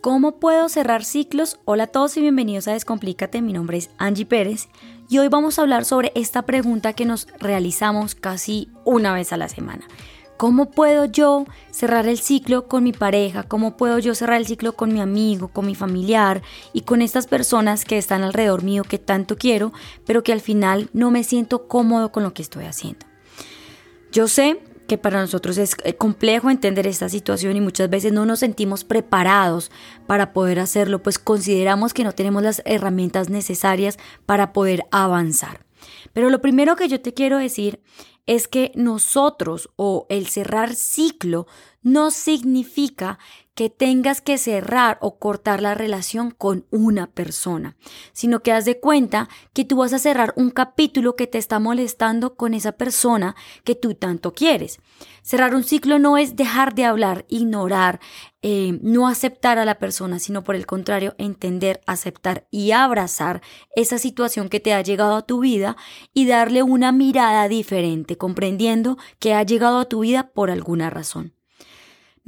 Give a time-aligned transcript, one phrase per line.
[0.00, 1.58] ¿Cómo puedo cerrar ciclos?
[1.64, 3.42] Hola a todos y bienvenidos a Descomplícate.
[3.42, 4.68] Mi nombre es Angie Pérez
[5.08, 9.36] y hoy vamos a hablar sobre esta pregunta que nos realizamos casi una vez a
[9.36, 9.84] la semana.
[10.36, 13.42] ¿Cómo puedo yo cerrar el ciclo con mi pareja?
[13.42, 17.26] ¿Cómo puedo yo cerrar el ciclo con mi amigo, con mi familiar y con estas
[17.26, 19.72] personas que están alrededor mío que tanto quiero,
[20.06, 23.04] pero que al final no me siento cómodo con lo que estoy haciendo?
[24.12, 28.26] Yo sé que para nosotros es eh, complejo entender esta situación y muchas veces no
[28.26, 29.70] nos sentimos preparados
[30.06, 35.64] para poder hacerlo, pues consideramos que no tenemos las herramientas necesarias para poder avanzar.
[36.12, 37.80] Pero lo primero que yo te quiero decir
[38.26, 41.46] es que nosotros o el cerrar ciclo
[41.82, 43.18] no significa
[43.58, 47.76] que tengas que cerrar o cortar la relación con una persona,
[48.12, 51.58] sino que haz de cuenta que tú vas a cerrar un capítulo que te está
[51.58, 54.78] molestando con esa persona que tú tanto quieres.
[55.22, 57.98] Cerrar un ciclo no es dejar de hablar, ignorar,
[58.42, 63.42] eh, no aceptar a la persona, sino por el contrario, entender, aceptar y abrazar
[63.74, 65.76] esa situación que te ha llegado a tu vida
[66.14, 71.37] y darle una mirada diferente, comprendiendo que ha llegado a tu vida por alguna razón.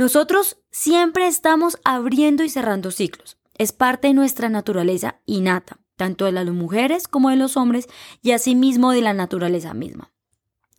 [0.00, 3.36] Nosotros siempre estamos abriendo y cerrando ciclos.
[3.58, 7.86] Es parte de nuestra naturaleza innata, tanto de las mujeres como de los hombres
[8.22, 10.10] y asimismo de la naturaleza misma.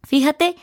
[0.04, 0.56] Fíjate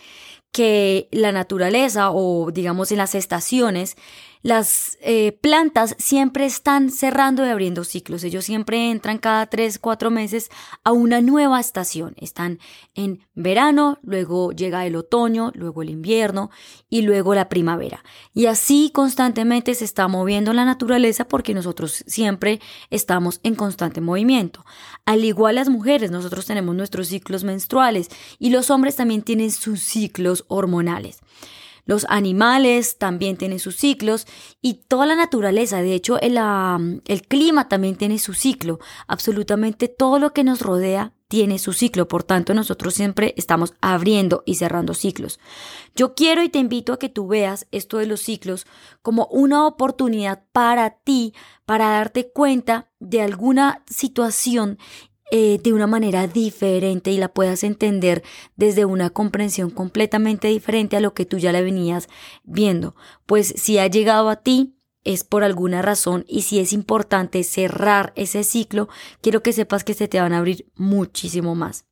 [0.50, 3.94] que la naturaleza o digamos en las estaciones
[4.42, 8.24] las eh, plantas siempre están cerrando y abriendo ciclos.
[8.24, 10.50] Ellos siempre entran cada tres, cuatro meses
[10.84, 12.14] a una nueva estación.
[12.18, 12.58] Están
[12.94, 16.50] en verano, luego llega el otoño, luego el invierno
[16.88, 18.04] y luego la primavera.
[18.32, 24.64] Y así constantemente se está moviendo la naturaleza porque nosotros siempre estamos en constante movimiento.
[25.04, 29.82] Al igual las mujeres, nosotros tenemos nuestros ciclos menstruales y los hombres también tienen sus
[29.82, 31.20] ciclos hormonales.
[31.88, 34.26] Los animales también tienen sus ciclos
[34.60, 38.78] y toda la naturaleza, de hecho el, el clima también tiene su ciclo.
[39.06, 44.42] Absolutamente todo lo que nos rodea tiene su ciclo, por tanto nosotros siempre estamos abriendo
[44.44, 45.40] y cerrando ciclos.
[45.96, 48.66] Yo quiero y te invito a que tú veas esto de los ciclos
[49.00, 51.32] como una oportunidad para ti,
[51.64, 54.78] para darte cuenta de alguna situación
[55.30, 58.22] eh, de una manera diferente y la puedas entender
[58.56, 62.08] desde una comprensión completamente diferente a lo que tú ya le venías
[62.44, 62.94] viendo.
[63.26, 64.74] Pues si ha llegado a ti,
[65.04, 68.88] es por alguna razón y si es importante cerrar ese ciclo,
[69.20, 71.86] quiero que sepas que se te van a abrir muchísimo más.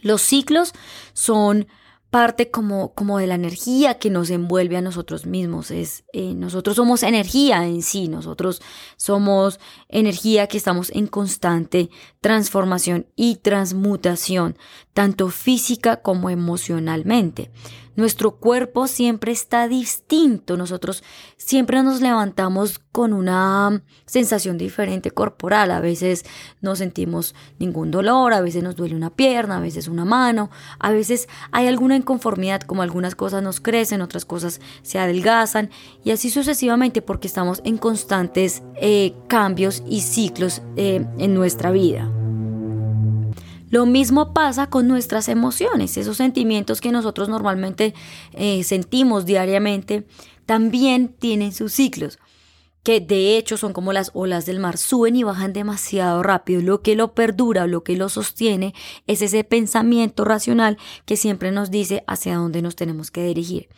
[0.00, 0.72] Los ciclos
[1.12, 1.68] son
[2.12, 5.70] parte como, como de la energía que nos envuelve a nosotros mismos.
[5.70, 8.60] Es, eh, nosotros somos energía en sí, nosotros
[8.98, 9.58] somos
[9.88, 11.88] energía que estamos en constante
[12.20, 14.58] transformación y transmutación,
[14.92, 17.50] tanto física como emocionalmente.
[17.94, 21.02] Nuestro cuerpo siempre está distinto, nosotros
[21.36, 26.24] siempre nos levantamos con una sensación diferente corporal, a veces
[26.60, 30.90] no sentimos ningún dolor, a veces nos duele una pierna, a veces una mano, a
[30.90, 35.70] veces hay alguna inconformidad, como algunas cosas nos crecen, otras cosas se adelgazan.
[36.02, 42.10] Y así sucesivamente porque estamos en constantes eh, cambios y ciclos eh, en nuestra vida.
[43.72, 47.94] Lo mismo pasa con nuestras emociones, esos sentimientos que nosotros normalmente
[48.34, 50.06] eh, sentimos diariamente,
[50.44, 52.18] también tienen sus ciclos
[52.82, 56.60] que de hecho son como las olas del mar, suben y bajan demasiado rápido.
[56.60, 58.74] Lo que lo perdura, lo que lo sostiene,
[59.06, 63.68] es ese pensamiento racional que siempre nos dice hacia dónde nos tenemos que dirigir.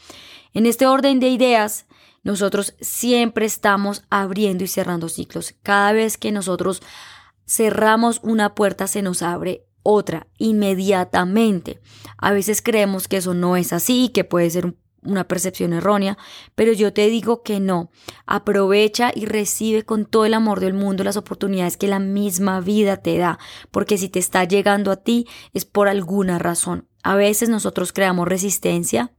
[0.54, 1.86] En este orden de ideas,
[2.22, 5.54] nosotros siempre estamos abriendo y cerrando ciclos.
[5.62, 6.80] Cada vez que nosotros
[7.46, 11.80] cerramos una puerta, se nos abre otra inmediatamente.
[12.18, 14.74] A veces creemos que eso no es así, que puede ser
[15.04, 16.18] una percepción errónea,
[16.54, 17.90] pero yo te digo que no.
[18.26, 22.96] Aprovecha y recibe con todo el amor del mundo las oportunidades que la misma vida
[22.96, 23.38] te da,
[23.70, 26.88] porque si te está llegando a ti es por alguna razón.
[27.02, 29.12] A veces nosotros creamos resistencia,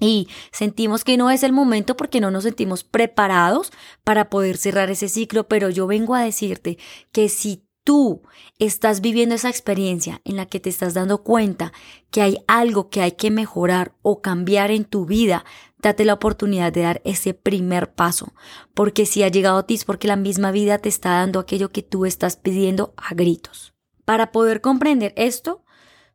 [0.00, 3.70] y sentimos que no es el momento porque no nos sentimos preparados
[4.02, 6.76] para poder cerrar ese ciclo, pero yo vengo a decirte
[7.12, 8.22] que si tú
[8.58, 11.72] estás viviendo esa experiencia en la que te estás dando cuenta
[12.10, 15.44] que hay algo que hay que mejorar o cambiar en tu vida,
[15.78, 18.32] date la oportunidad de dar ese primer paso,
[18.74, 21.70] porque si ha llegado a ti es porque la misma vida te está dando aquello
[21.70, 23.74] que tú estás pidiendo a gritos.
[24.04, 25.64] Para poder comprender esto,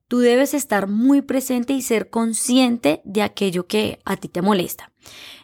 [0.07, 4.91] tú debes estar muy presente y ser consciente de aquello que a ti te molesta.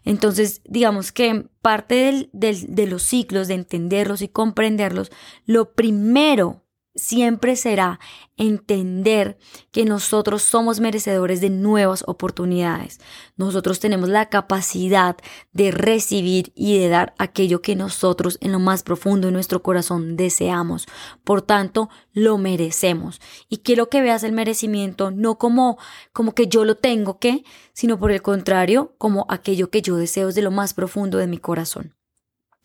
[0.05, 5.11] Entonces, digamos que parte de los ciclos, de entenderlos y comprenderlos,
[5.45, 6.62] lo primero
[6.95, 7.99] siempre será
[8.37, 9.37] entender
[9.71, 12.99] que nosotros somos merecedores de nuevas oportunidades.
[13.35, 15.15] Nosotros tenemos la capacidad
[15.51, 20.17] de recibir y de dar aquello que nosotros en lo más profundo de nuestro corazón
[20.17, 20.87] deseamos.
[21.23, 23.21] Por tanto, lo merecemos.
[23.49, 25.77] Y quiero que veas el merecimiento no como
[26.11, 27.43] como que yo lo tengo que,
[27.73, 31.37] sino por el contrario, como aquello que yo deseo desde lo más profundo de mi
[31.37, 31.95] corazón.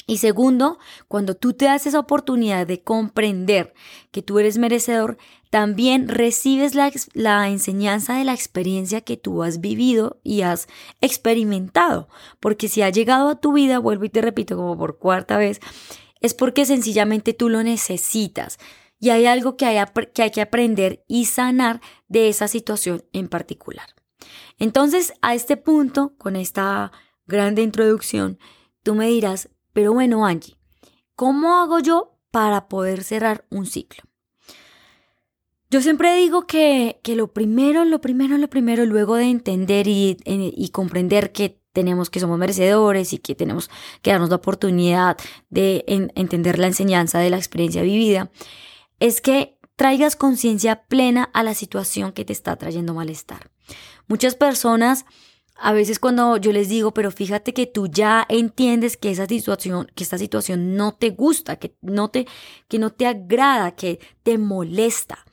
[0.08, 3.74] Y segundo, cuando tú te das esa oportunidad de comprender
[4.10, 5.18] que tú eres merecedor,
[5.50, 10.66] también recibes la, enseñanza de la experiencia que tú has vivido y has
[11.02, 12.08] experimentado.
[12.40, 15.60] Porque si ha llegado a tu vida, vuelvo y te repito como por cuarta vez,
[16.22, 18.58] es porque sencillamente tú lo necesitas.
[18.98, 19.84] Y hay algo que hay,
[20.14, 23.88] que hay que aprender y sanar de esa situación en particular.
[24.58, 26.92] Entonces, a este punto, con esta
[27.26, 28.38] grande introducción,
[28.82, 30.56] tú me dirás, pero bueno, Angie,
[31.14, 34.02] ¿cómo hago yo para poder cerrar un ciclo?
[35.70, 40.68] Yo siempre digo que, lo primero, lo primero, lo primero, luego de entender y, y
[40.70, 43.70] comprender que tenemos que somos merecedores y que tenemos
[44.02, 45.16] que darnos la oportunidad
[45.50, 48.30] de entender la enseñanza de la experiencia vivida,
[48.98, 53.52] es que traigas conciencia plena a la situación que te está trayendo malestar.
[54.08, 55.04] Muchas personas
[55.60, 59.90] a veces cuando yo les digo, pero fíjate que tú ya entiendes que esa situación,
[59.94, 62.26] que esta situación no te gusta, que no te,
[62.68, 65.24] que no te agrada, que te molesta.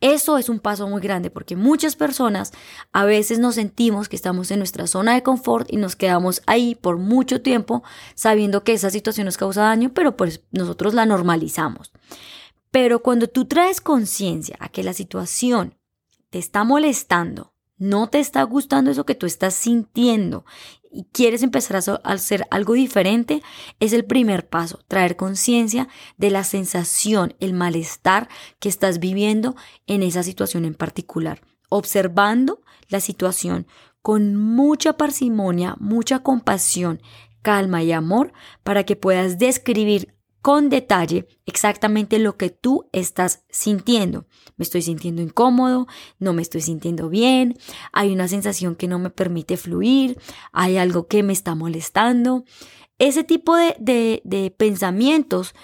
[0.00, 2.52] Eso es un paso muy grande porque muchas personas
[2.92, 6.74] a veces nos sentimos que estamos en nuestra zona de confort y nos quedamos ahí
[6.74, 7.82] por mucho tiempo
[8.14, 11.92] sabiendo que esa situación nos causa daño, pero pues nosotros la normalizamos.
[12.70, 15.76] Pero cuando tú traes conciencia a que la situación
[16.30, 17.49] te está molestando,
[17.80, 20.44] no te está gustando eso que tú estás sintiendo
[20.92, 23.42] y quieres empezar a hacer algo diferente,
[23.80, 25.88] es el primer paso, traer conciencia
[26.18, 28.28] de la sensación, el malestar
[28.58, 29.56] que estás viviendo
[29.86, 31.40] en esa situación en particular,
[31.70, 33.66] observando la situación
[34.02, 37.00] con mucha parsimonia, mucha compasión,
[37.40, 44.26] calma y amor para que puedas describir con detalle exactamente lo que tú estás sintiendo.
[44.56, 45.86] Me estoy sintiendo incómodo,
[46.18, 47.56] no me estoy sintiendo bien,
[47.92, 50.18] hay una sensación que no me permite fluir,
[50.52, 52.44] hay algo que me está molestando.
[52.98, 55.54] Ese tipo de, de, pensamientos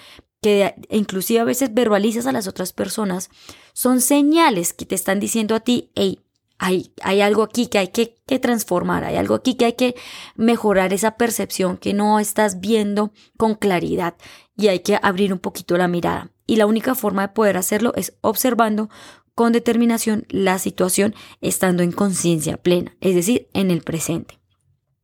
[0.41, 3.29] que inclusive a veces verbalizas a las otras personas
[3.73, 6.23] son señales que te están diciendo a ti, hey,
[6.59, 9.95] hay, hay, algo aquí que hay que, que, transformar, hay algo aquí que hay que
[10.35, 14.15] mejorar esa percepción que no estás viendo con claridad
[14.57, 16.31] y hay que abrir un poquito la mirada.
[16.45, 18.89] Y la única forma de poder hacerlo es observando
[19.35, 24.39] con determinación la situación estando en conciencia plena, es decir, en el presente.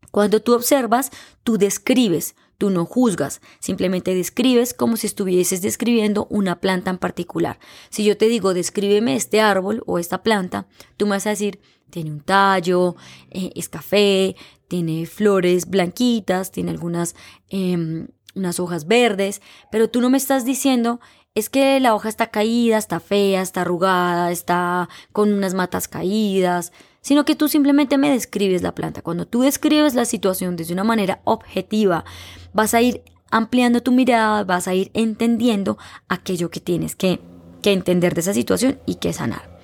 [0.10, 1.12] Cuando tú observas,
[1.44, 7.60] tú describes, tú no juzgas, simplemente describes como si estuvieses describiendo una planta en particular.
[7.90, 10.68] Si yo te digo, descríbeme este árbol o esta planta,
[10.98, 11.60] tú me vas a decir,
[11.90, 12.96] tiene un tallo,
[13.30, 14.36] eh, es café,
[14.68, 17.16] tiene flores blanquitas, tiene algunas
[17.50, 19.42] em, unas hojas verdes,
[19.72, 21.00] pero tú no me estás diciendo
[21.36, 26.72] es que la hoja está caída, está fea, está arrugada, está con unas matas caídas,
[27.02, 29.02] sino que tú simplemente me describes la planta.
[29.02, 32.06] Cuando tú describes la situación desde una manera objetiva,
[32.54, 33.02] vas a ir
[33.32, 35.78] ampliando tu mirada, vas a ir entendiendo
[36.08, 37.20] aquello que tienes que,
[37.64, 39.60] que entender de esa situación y que sanar.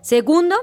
[0.00, 0.56] Segundo,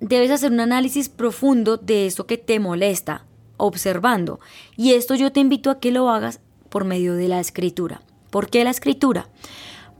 [0.00, 3.24] debes hacer un análisis profundo de eso que te molesta,
[3.56, 4.40] observando.
[4.76, 6.40] Y esto yo te invito a que lo hagas
[6.74, 8.02] por medio de la escritura.
[8.30, 9.28] ¿Por qué la escritura?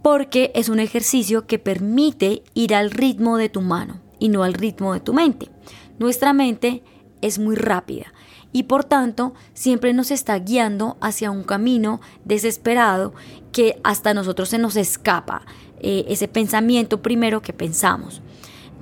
[0.02, 4.54] Porque es un ejercicio que permite ir al ritmo de tu mano y no al
[4.54, 5.50] ritmo de tu mente.
[6.00, 6.82] Nuestra mente
[7.20, 8.12] es muy rápida
[8.50, 13.14] y por tanto siempre nos está guiando hacia un camino desesperado
[13.52, 15.42] que hasta nosotros se nos escapa
[15.78, 18.20] eh, ese pensamiento primero que pensamos.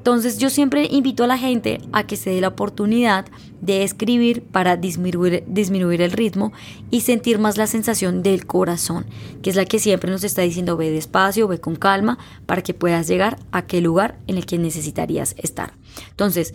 [0.02, 3.24] Entonces yo siempre invito a la gente a que se dé la oportunidad
[3.60, 6.52] de escribir para disminuir, el ritmo
[6.90, 9.06] y sentir más la sensación del corazón,
[9.42, 12.74] que es la que siempre nos está diciendo ve despacio, ve con calma, para que
[12.74, 15.74] puedas llegar a aquel lugar en el que necesitarías estar.
[16.10, 16.52] Entonces,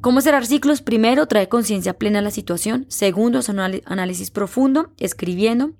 [0.00, 0.82] ¿Cómo cerrar ciclos?
[0.82, 2.84] Primero, trae conciencia plena a la situación.
[2.90, 5.70] Segundo, es un análisis profundo, escribiendo.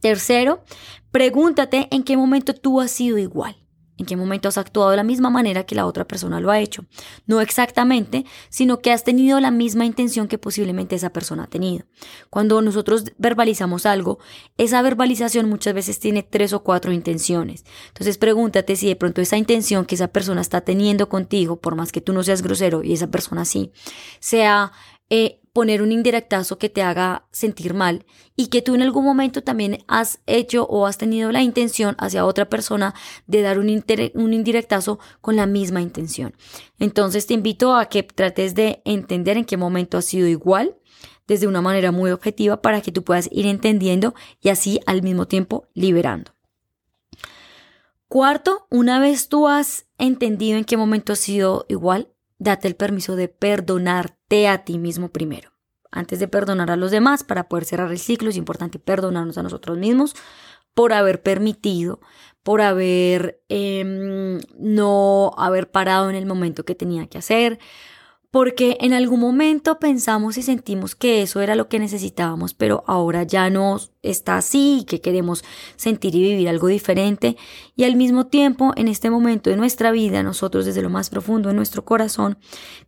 [0.00, 0.64] Tercero,
[1.12, 3.63] pregúntate en qué momento tú has sido igual
[3.96, 6.60] en qué momento has actuado de la misma manera que la otra persona lo ha
[6.60, 6.84] hecho.
[7.26, 11.86] No exactamente, sino que has tenido la misma intención que posiblemente esa persona ha tenido.
[12.30, 14.18] Cuando nosotros verbalizamos algo,
[14.56, 17.64] esa verbalización muchas veces tiene tres o cuatro intenciones.
[17.88, 21.92] Entonces pregúntate si de pronto esa intención que esa persona está teniendo contigo, por más
[21.92, 23.72] que tú no seas grosero y esa persona sí,
[24.20, 24.72] sea...
[25.10, 29.44] Eh, poner un indirectazo que te haga sentir mal y que tú en algún momento
[29.44, 32.92] también has hecho o has tenido la intención hacia otra persona
[33.28, 33.84] de dar un,
[34.14, 36.34] un indirectazo con la misma intención.
[36.80, 40.76] Entonces te invito a que trates de entender en qué momento ha sido igual
[41.28, 45.28] desde una manera muy objetiva para que tú puedas ir entendiendo y así al mismo
[45.28, 46.32] tiempo liberando.
[48.08, 53.16] Cuarto, una vez tú has entendido en qué momento ha sido igual, date el permiso
[53.16, 55.52] de perdonarte a ti mismo primero.
[55.90, 59.42] Antes de perdonar a los demás, para poder cerrar el ciclo, es importante perdonarnos a
[59.42, 60.14] nosotros mismos
[60.74, 62.00] por haber permitido,
[62.42, 67.60] por haber em, no haber parado en el momento que tenía que hacer,
[68.34, 73.22] porque en algún momento pensamos y sentimos que eso era lo que necesitábamos, pero ahora
[73.22, 75.44] ya no está así y que queremos
[75.76, 77.36] sentir y vivir algo diferente.
[77.76, 81.48] Y al mismo tiempo, en este momento de nuestra vida, nosotros desde lo más profundo
[81.48, 82.36] de nuestro corazón,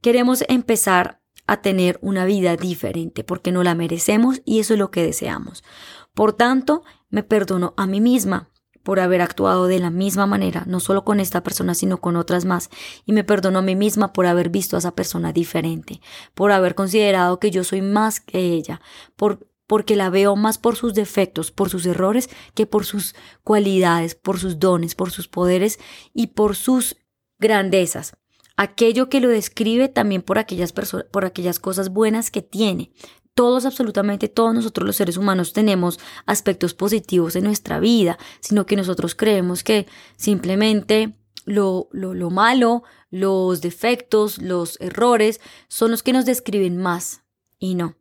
[0.01, 4.91] queremos empezar a tener una vida diferente porque no la merecemos y eso es lo
[4.91, 5.63] que deseamos.
[6.13, 8.51] Por tanto, me perdono a mí misma
[8.87, 12.45] por haber actuado de la misma manera, no solo con esta persona, sino con otras
[12.45, 12.71] más,
[13.05, 16.01] y me perdono a mí misma por haber visto a esa persona diferente,
[16.35, 18.81] por haber considerado que yo soy más que ella,
[19.17, 24.15] por porque la veo más por sus defectos, por sus errores, que por sus cualidades,
[24.15, 25.81] por sus dones, por sus poderes
[26.15, 26.97] y por sus
[27.41, 28.17] grandezas.
[28.57, 32.93] Aquello que lo describe también por aquellas, por aquellas cosas buenas que tiene
[33.37, 38.77] todos, absolutamente todos nosotros los seres humanos tenemos aspectos positivos en nuestra vida, sino que
[38.77, 46.15] nosotros creemos que simplemente lo, lo, lo malo, los defectos, los errores son los que
[46.15, 47.25] nos describen más
[47.59, 47.97] y no.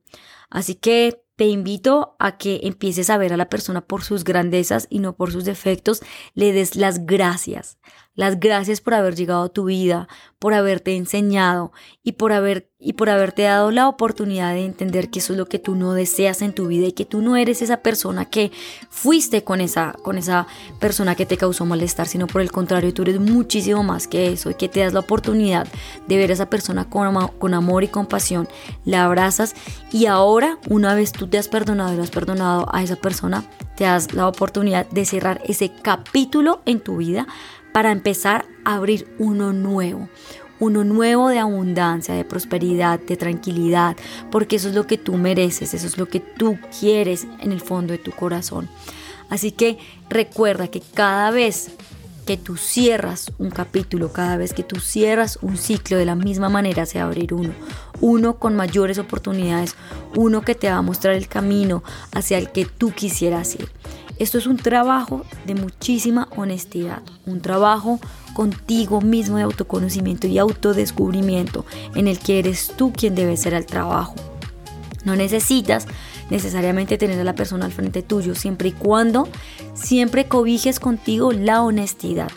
[0.50, 4.88] Así que te invito a que empieces a ver a la persona por sus grandezas
[4.90, 6.02] y no por sus defectos,
[6.34, 7.78] le des las gracias,
[8.16, 10.08] las gracias por haber llegado a tu vida,
[10.40, 11.72] por haberte enseñado
[12.04, 15.48] y por haber y por haberte dado la oportunidad de entender que eso es lo
[15.48, 18.52] que tú no deseas en tu vida y que tú no eres esa persona que
[18.90, 20.46] fuiste con esa con esa
[20.80, 24.52] persona que te causó malestar, sino por el contrario, tú eres muchísimo más que eso
[24.52, 25.68] y que te das la oportunidad
[26.08, 28.48] de ver a esa persona con, con amor y compasión,
[28.86, 29.56] la abrazas
[29.92, 33.44] y ahora, una vez tú te has perdonado y lo has perdonado a esa persona,
[33.76, 37.28] te das la oportunidad de cerrar ese capítulo en tu vida
[37.76, 40.08] para empezar a abrir uno nuevo,
[40.62, 43.98] uno nuevo de abundancia, de prosperidad, de tranquilidad,
[44.32, 47.60] porque eso es lo que tú mereces, eso es lo que tú quieres en el
[47.60, 48.70] fondo de tu corazón.
[49.30, 49.78] Así que
[50.10, 51.72] recuerda que cada vez
[52.26, 56.48] que tú cierras un capítulo, cada vez que tú cierras un ciclo, de la misma
[56.48, 57.54] manera se va a abrir uno,
[58.00, 59.76] uno con mayores oportunidades,
[60.16, 63.70] uno que te va a mostrar el camino hacia el que tú quisieras ir.
[64.18, 68.00] Esto es un trabajo de muchísima honestidad, un trabajo
[68.34, 73.66] contigo mismo de autoconocimiento y autodescubrimiento en el que eres tú quien debe ser el
[73.66, 74.16] trabajo.
[75.04, 75.88] No necesitas
[76.30, 79.28] necesariamente tener a la persona al frente tuyo, siempre y cuando
[79.74, 82.32] siempre cobijes contigo la honestidad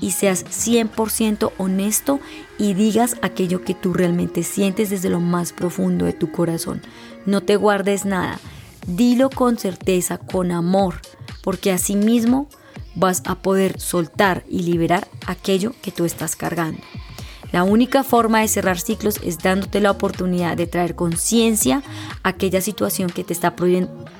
[0.00, 2.20] y seas 100% honesto
[2.58, 6.80] y digas aquello que tú realmente sientes desde lo más profundo de tu corazón.
[7.26, 8.38] No te guardes nada,
[8.86, 10.94] dilo con certeza, con amor
[11.44, 12.48] porque así mismo
[12.96, 16.80] vas a poder soltar y liberar aquello que tú estás cargando.
[17.52, 21.84] La única forma de cerrar ciclos es dándote la oportunidad de traer conciencia
[22.24, 23.54] a aquella situación que te está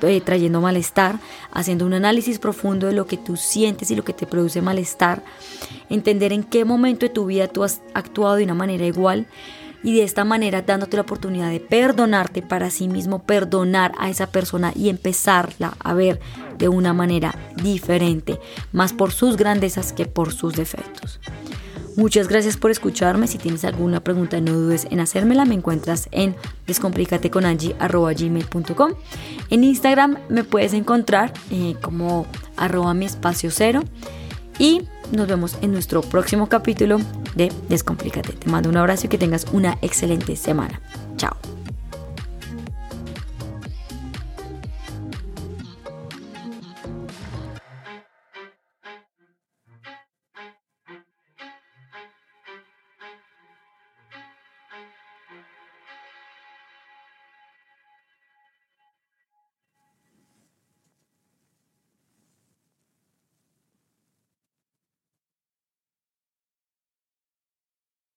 [0.03, 1.19] eh, trayendo malestar,
[1.51, 5.21] haciendo un análisis profundo de lo que tú sientes y lo que te produce malestar,
[5.89, 9.27] entender en qué momento de tu vida tú has actuado de una manera igual
[9.85, 14.25] y de esta manera dándote la oportunidad de perdonarte para sí mismo, perdonar a esa
[14.27, 16.19] persona y empezarla a ver
[16.57, 18.39] de una manera diferente,
[18.73, 21.19] más por sus grandezas que por sus defectos.
[21.95, 23.27] Muchas gracias por escucharme.
[23.27, 25.45] Si tienes alguna pregunta, no dudes en hacérmela.
[25.45, 26.35] Me encuentras en
[26.67, 28.91] descomplicateconangie.com.
[29.49, 32.25] En Instagram me puedes encontrar eh, como
[32.57, 33.81] arroba mi espacio cero.
[34.59, 34.81] Y
[35.11, 36.99] nos vemos en nuestro próximo capítulo
[37.35, 38.33] de Descomplícate.
[38.33, 40.81] Te mando un abrazo y que tengas una excelente semana.
[41.17, 41.35] Chao.